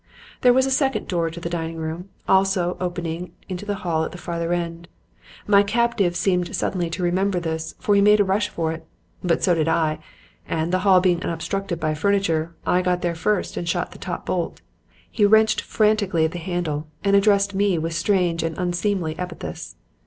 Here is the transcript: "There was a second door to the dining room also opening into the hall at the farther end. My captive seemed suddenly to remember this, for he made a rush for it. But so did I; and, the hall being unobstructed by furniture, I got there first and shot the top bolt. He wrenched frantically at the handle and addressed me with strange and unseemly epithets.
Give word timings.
"There 0.41 0.51
was 0.51 0.65
a 0.65 0.71
second 0.71 1.07
door 1.07 1.29
to 1.29 1.39
the 1.39 1.47
dining 1.47 1.75
room 1.77 2.09
also 2.27 2.75
opening 2.79 3.33
into 3.47 3.67
the 3.67 3.75
hall 3.85 4.03
at 4.03 4.11
the 4.11 4.17
farther 4.17 4.51
end. 4.51 4.87
My 5.45 5.61
captive 5.61 6.15
seemed 6.15 6.55
suddenly 6.55 6.89
to 6.89 7.03
remember 7.03 7.39
this, 7.39 7.75
for 7.77 7.93
he 7.93 8.01
made 8.01 8.19
a 8.19 8.23
rush 8.23 8.49
for 8.49 8.71
it. 8.71 8.87
But 9.23 9.43
so 9.43 9.53
did 9.53 9.67
I; 9.67 9.99
and, 10.47 10.73
the 10.73 10.79
hall 10.79 11.01
being 11.01 11.21
unobstructed 11.21 11.79
by 11.79 11.93
furniture, 11.93 12.55
I 12.65 12.81
got 12.81 13.03
there 13.03 13.13
first 13.13 13.57
and 13.57 13.69
shot 13.69 13.91
the 13.91 13.99
top 13.99 14.25
bolt. 14.25 14.61
He 15.11 15.23
wrenched 15.23 15.61
frantically 15.61 16.25
at 16.25 16.31
the 16.31 16.39
handle 16.39 16.87
and 17.03 17.15
addressed 17.15 17.53
me 17.53 17.77
with 17.77 17.93
strange 17.93 18.41
and 18.41 18.57
unseemly 18.57 19.13
epithets. 19.19 19.75